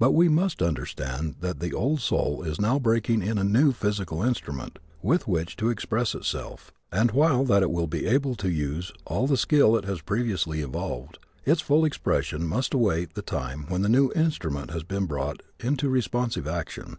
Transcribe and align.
But 0.00 0.10
we 0.10 0.28
must 0.28 0.60
remember 0.60 0.86
that 1.40 1.60
the 1.60 1.72
old 1.72 2.00
soul 2.00 2.42
is 2.42 2.60
now 2.60 2.80
breaking 2.80 3.22
in 3.22 3.38
a 3.38 3.44
new 3.44 3.70
physical 3.70 4.24
instrument 4.24 4.80
with 5.02 5.28
which 5.28 5.54
to 5.58 5.70
express 5.70 6.16
itself 6.16 6.72
and 6.90 7.10
that 7.10 7.14
while 7.14 7.52
it 7.52 7.70
will 7.70 7.86
be 7.86 8.04
able 8.04 8.34
to 8.34 8.50
use 8.50 8.92
all 9.04 9.28
the 9.28 9.36
skill 9.36 9.76
it 9.76 9.84
has 9.84 10.00
previously 10.00 10.62
evolved, 10.62 11.20
its 11.44 11.60
full 11.60 11.84
expression 11.84 12.44
must 12.44 12.74
await 12.74 13.14
the 13.14 13.22
time 13.22 13.66
when 13.68 13.82
the 13.82 13.88
new 13.88 14.10
instrument 14.16 14.72
has 14.72 14.82
been 14.82 15.06
brought 15.06 15.42
into 15.60 15.88
responsive 15.88 16.48
action. 16.48 16.96